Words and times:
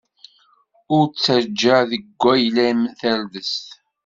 Ur 0.95 1.05
ttaǧǧa 1.07 1.77
deg 1.91 2.05
wayla-m 2.21 2.81
tardest. 2.99 3.67